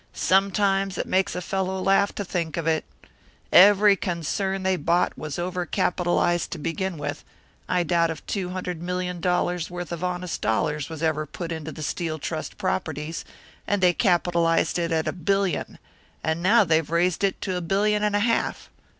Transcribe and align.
"Sometimes 0.13 0.97
it 0.97 1.05
makes 1.05 1.35
a 1.35 1.43
fellow 1.43 1.79
laugh 1.79 2.15
to 2.15 2.25
think 2.25 2.57
of 2.57 2.65
it. 2.65 2.85
Every 3.53 3.95
concern 3.95 4.63
they 4.63 4.75
bought 4.75 5.15
was 5.15 5.35
overcapitalised 5.35 6.49
to 6.49 6.57
begin 6.57 6.97
with; 6.97 7.23
I 7.69 7.83
doubt 7.83 8.09
if 8.09 8.25
two 8.25 8.49
hundred 8.49 8.81
million 8.81 9.21
dollars' 9.21 9.69
worth 9.69 9.91
of 9.91 10.03
honest 10.03 10.41
dollars 10.41 10.89
was 10.89 11.03
ever 11.03 11.27
put 11.27 11.51
into 11.51 11.71
the 11.71 11.83
Steel 11.83 12.17
Trust 12.17 12.57
properties, 12.57 13.23
and 13.67 13.79
they 13.79 13.93
capitalised 13.93 14.79
it 14.79 14.91
at 14.91 15.07
a 15.07 15.13
billion, 15.13 15.77
and 16.23 16.41
now 16.41 16.63
they've 16.63 16.89
raised 16.89 17.23
it 17.23 17.39
to 17.41 17.55
a 17.55 17.61
billion 17.61 18.01
and 18.01 18.15
a 18.15 18.21
half! 18.21 18.71